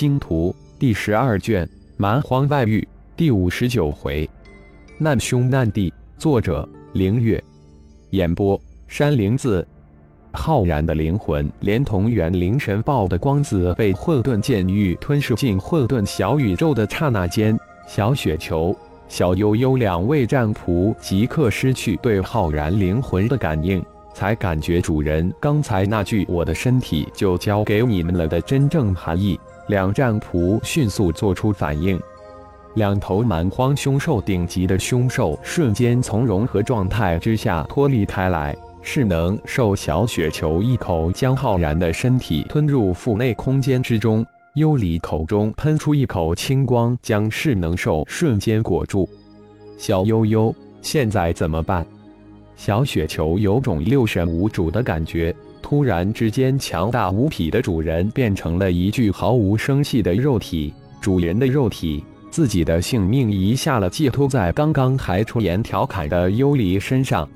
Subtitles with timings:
[0.00, 1.66] 星图》第十二卷
[1.98, 2.80] 《蛮荒外域》
[3.18, 4.26] 第五十九回，
[4.96, 5.92] 难兄难弟。
[6.16, 7.38] 作者：凌月。
[8.08, 8.58] 演播：
[8.88, 9.68] 山灵子。
[10.32, 17.54] 浩然的灵魂连同元灵神爆的光子被混沌剑域吞噬进混沌小宇宙的刹那间，
[17.86, 18.74] 小雪球、
[19.06, 23.84] 小悠悠两位战仆即刻失去对浩然灵魂的感应。
[24.12, 29.38] 才感觉主人刚才那句“我的身体就交给你们了”的真正含义。
[29.68, 32.00] 两战仆迅速做出反应，
[32.74, 38.56] 两头蛮荒凶兽顶级的凶兽瞬间从融合状态之下脱离开来。
[38.82, 49.08] 势能兽小雪球一口将浩然的身体吞入腹内空间之中，幽离口中喷出一口青光，将势能兽瞬间裹住。
[49.76, 50.52] 小悠悠，
[50.82, 51.86] 现在怎么办？
[52.60, 60.70] 小雪球有种六神无主的感觉，突然之间，强大无匹的主人变成了一具毫无生气的肉体。
[61.00, 67.26] 主人的肉体，自己的性命一下了寄托在刚刚还出言调侃的幽离身上。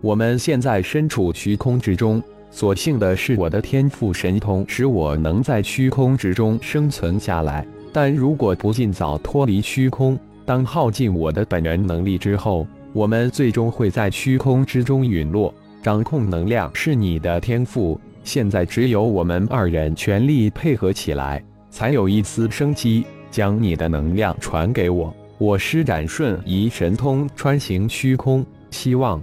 [0.00, 7.66] 我们现在身处虚空之中，所幸的是我的天赋神通使我能在虚空之中生存下来。
[7.92, 15.52] 但如果不尽早脱离虚空，当耗尽我的本源能力之后，我们最终会在虚空之中陨落。
[15.82, 23.04] 掌控能量是你的天赋，现在只有我们二人全力配合起来，才有一丝生机。
[23.32, 28.46] 将你的能量传给我，我施展瞬移神通穿行虚空。
[28.70, 29.20] 希望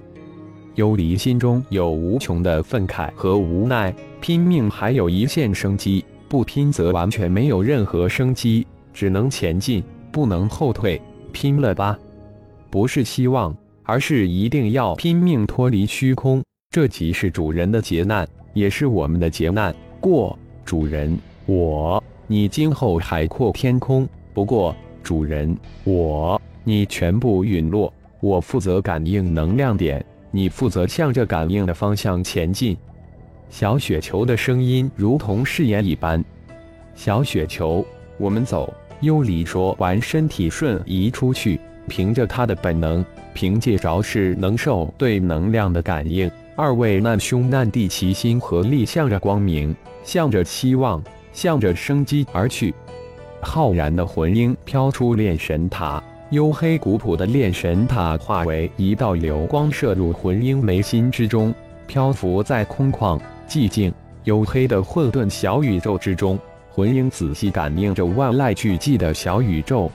[0.76, 11.02] 幽离心中有无穷的愤慨和无奈，拼命还有一线生机，不拼则完全没有任何生机，只能前进，不能后退。
[11.32, 11.98] 拼了吧！
[12.70, 13.56] 不是希望。
[13.92, 19.76] 而是一定要拼命脱离虚空，这即是主人的劫难，也是我们的劫难。
[20.00, 24.08] 过，主人，我，你今后海阔天空。
[24.34, 27.94] 不过，主人，我，你全部陨落。
[28.22, 30.02] 我负责感应能量点，
[30.32, 32.78] 你负责向着感应的方向前进。
[33.50, 36.24] 小雪球的声音如同誓言一般。
[36.96, 37.86] 小雪球，
[38.18, 38.74] 我们走。
[39.02, 41.60] 幽离说完，身体瞬移出去，
[41.92, 43.06] 凭着他的本能。
[43.34, 51.04] 凭借着是能兽对能量的感应，二位难兄难弟齐心合力，向着光明，向着希望，
[51.34, 52.74] 向着生机而去。
[53.42, 61.54] 浩然的魂婴飘出炼神塔，黝黑古朴的炼神塔化为一道流光，射入魂婴眉心之中，
[61.88, 63.20] 漂浮在空旷、
[63.50, 63.94] 寂静、
[64.26, 66.40] 黝黑的混沌小宇宙之中。
[66.70, 69.92] 魂婴仔细感应着万籁俱寂的小宇宙，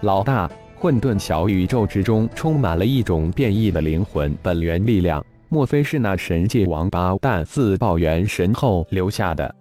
[0.00, 0.50] 老大。
[0.80, 9.52] 混沌小宇宙之中充满了一种变异的灵魂本源力量，莫非是那神界王八蛋自爆元神后留下的？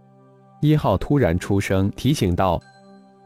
[0.61, 2.61] 一号突然出声提醒道：“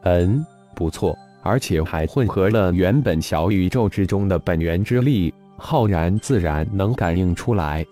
[0.03, 0.41] 嗯，
[0.73, 1.13] 不错，
[1.43, 7.85] 而且还混合了原本小宇宙之中的本源之力。”浩然自然能感应出来，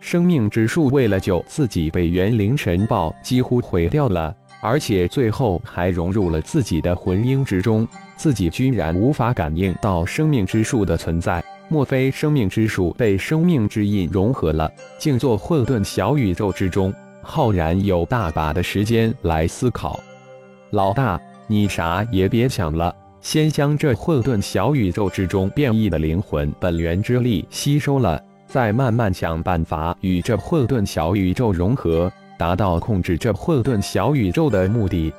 [0.00, 7.86] 生命之树为了救自己被元灵神爆几乎毁掉了，而且最后还融入了自己的魂婴之中。
[8.16, 16.92] 自己居然无法感应到生命之树的存在，莫非生命之树被生命之印融合了，静坐混沌小宇宙之中？
[17.22, 19.98] 浩然有大把的时间来思考。
[20.70, 35.12] 老大，你啥也别想了，先将这混沌小宇宙之中变异的灵魂本源之力吸收了，再慢慢想办法与这混沌小宇宙融合，达到控制这混沌小宇宙的目的。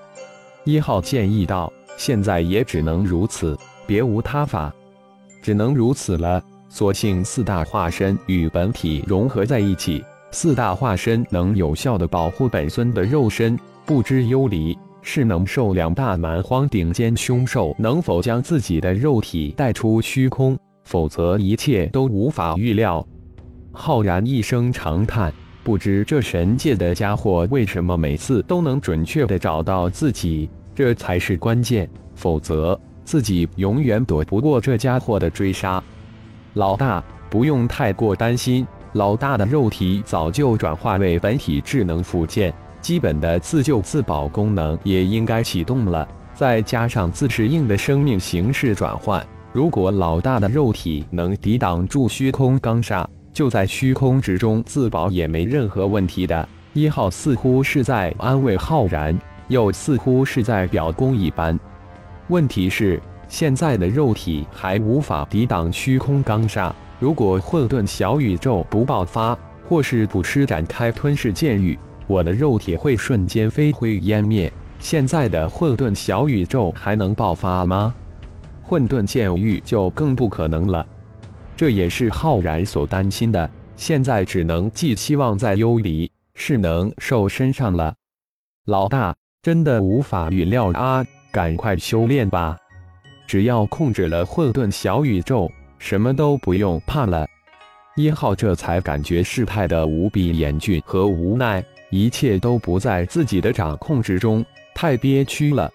[0.63, 1.71] 一号建议道。
[1.95, 4.73] 现在也只能如此，别无他法，
[5.41, 6.43] 只能如此了。
[6.69, 13.57] 所幸四大化身与本体融合在一起，四大化身能有效的保护本尊的肉身。
[13.85, 23.07] 不知幽离是能受两大蛮荒顶尖凶兽能否将自己的肉体带出虚空，否则一切都无法预料。
[23.71, 25.33] 浩然一声长叹，
[25.63, 30.49] 不知这神界的家伙为什么每次都能准确的找到自己。
[30.77, 35.83] 这才是关键，否则自己永远躲不过这家伙的追杀。
[36.53, 38.63] 老大，不用太过担心，
[38.93, 46.07] 老大的肉体早就转化为本体智能附件，基本的自救自保功能也应该启动了。
[46.35, 53.03] 再加上自适应的生命形式转换，如果老大的肉体能抵挡住虚空钢煞，
[53.33, 56.47] 就在虚空之中自保也没任何问题的。
[56.73, 59.19] 一号似乎是在安慰浩然。
[59.47, 61.59] 又似乎是在表功一般。
[62.27, 66.71] 问题是，现在的肉体还无法抵挡虚空钢煞。
[66.99, 71.77] 如果混沌小宇宙不爆发，或是不施展开吞噬剑域，
[72.07, 74.51] 我的肉体会瞬间飞灰烟灭。
[74.79, 77.93] 现在的混沌小宇宙还能爆发吗？
[78.63, 80.85] 混沌剑域就更不可能了。
[81.55, 83.49] 这也是浩然所担心的。
[83.75, 87.93] 现在只能寄希望在幽离是能兽身上了。
[88.65, 91.05] 老大，真的无法预料啊！
[91.31, 92.57] 赶快修炼吧，
[93.27, 97.27] 只要控制了混沌小宇宙，什么都不用怕了。
[97.95, 104.43] 一号这才感觉事态的无比严峻和无奈，一切都不在自己的掌控之中，
[104.73, 105.71] 太憋屈了。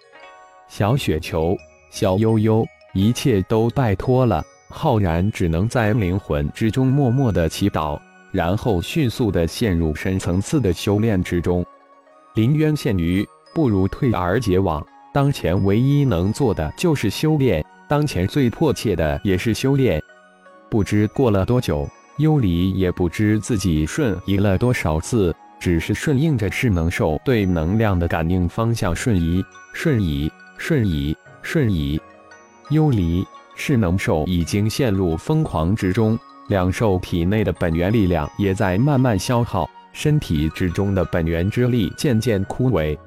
[0.68, 1.56] 小雪球，
[1.90, 4.42] 小悠悠，一切都拜托了。
[4.68, 8.00] 浩然只能在灵魂之中默默的祈祷，
[8.30, 11.64] 然后迅速的陷入深层次的修炼之中。
[12.34, 14.84] 临渊羡鱼，不如退而结网。
[15.12, 20.02] 当前唯一能做的就是修炼，当前最迫切的也是修炼。
[20.70, 21.88] 不知过了多久，
[22.18, 29.44] 幽离也不知自己瞬移了多少次，只是顺应着势能兽对能量的感应方向瞬移、
[29.74, 32.00] 瞬移、瞬移、瞬移。
[32.70, 33.24] 幽离。
[33.54, 42.98] 势能兽已经陷入疯狂之中，两兽体内的本源力量也在慢慢消耗，身体之中的本源之力渐渐枯萎，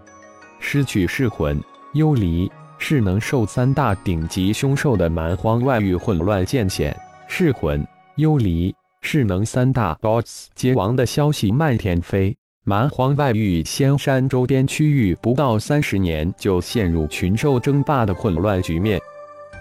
[0.59, 1.61] 失去噬魂、
[1.93, 6.95] 幽离、势能兽三大顶级凶兽的蛮荒外域混乱渐显，
[7.27, 7.85] 噬魂、
[8.15, 18.99] 幽离、势能三大 BOSS 皆亡的消息漫天飞，蛮荒外域仙山周边区域不到三十年就陷入群兽争霸的混乱局面，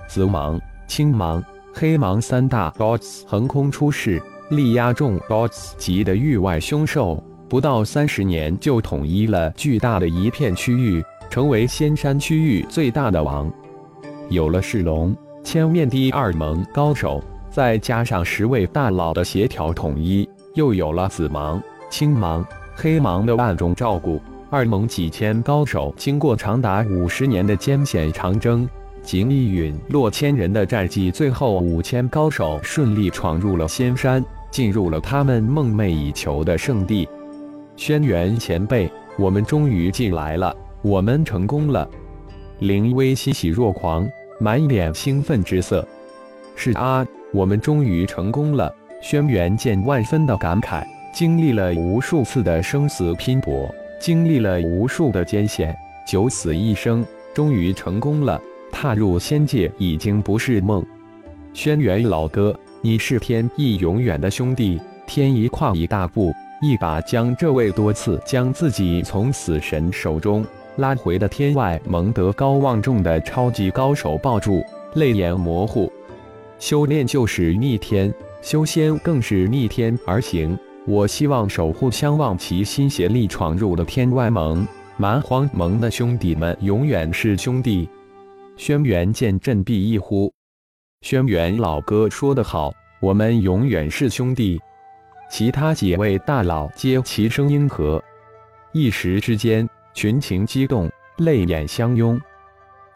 [0.08, 0.60] 紫芒。
[0.86, 1.42] 青芒、
[1.72, 7.24] 黑芒三大 BOSS 横空出世，力压众 BOSS 级的域外凶兽，
[7.54, 13.48] 不到三十年就统一了巨大的一片区域，成为仙山区域最大的王。
[14.28, 17.22] 有了世龙、千面第二盟高手，
[17.52, 24.20] 再加上十位大佬的协调统一，又有了紫芒、青芒、黑芒的暗中照顾，
[24.50, 28.68] 二盟几千高手经过长达五十年的艰险长征。
[29.00, 37.08] 锦衣陨落千人的战绩，最后五千高手顺利闯入了仙山，进入了他们梦寐以求的圣地。
[37.76, 41.88] 轩辕前辈，我们终于进来了，我们成功了！
[42.60, 45.86] 林威欣喜若狂，满脸兴奋之色。
[46.54, 48.72] 是啊，我们终于成功了！
[49.02, 53.68] 轩辕剑万分的感慨，经历了无数次的生死拼搏，
[54.00, 57.04] 经历了无数的艰险，九死一生，
[57.34, 58.40] 终于成功了。
[58.70, 60.84] 踏入仙界已经不是梦，
[61.52, 64.80] 轩辕老哥，你是天意永远的兄弟。
[65.06, 66.32] 天一跨一大步，
[66.64, 70.42] 一把将这位多次将自己从死神手中
[70.76, 74.64] 拉回的天外蒙德高望重的超级高手抱住，
[74.94, 75.92] 泪眼模糊。
[76.58, 80.58] 修炼就是逆天，修仙更是逆天而行。
[80.86, 84.66] 我希望守护相望齐心协力闯入的天外盟
[84.96, 87.86] 蛮荒盟的兄弟们永远是兄弟。
[88.56, 90.32] 轩辕剑振臂一呼
[91.02, 94.58] ：“轩辕老哥说得好，我们永远是兄弟。”
[95.30, 98.02] 其他几位大佬皆齐声应和。
[98.72, 102.20] 一时之间，群情激动，泪眼相拥。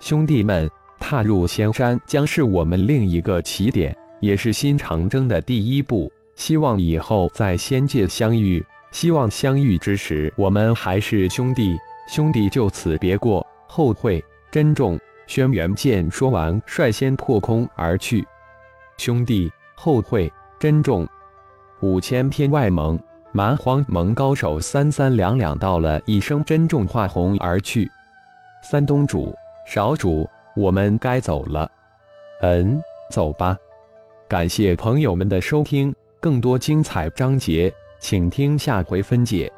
[0.00, 6.10] 兄弟们，踏入仙山将是我们另一个起点，也是新长征的第一步。
[6.34, 11.76] 希望以后在仙界相遇，希望相遇之时我们还是兄弟。
[12.08, 14.98] 兄弟就此别过，后会珍重。
[15.26, 18.26] 轩辕剑说完，率先破空而去。
[18.96, 21.06] 兄弟，后会珍重。
[21.81, 22.99] 五千篇外蒙
[23.31, 27.89] 蛮荒盟高手三三两两到了一声珍重化，红而去。
[28.63, 29.35] 三东主、
[29.67, 31.70] 少主，我们该走了。
[32.41, 33.56] 嗯，走吧。
[34.27, 39.51] 感谢朋友们的收听，更多精彩章节，请听下回分解。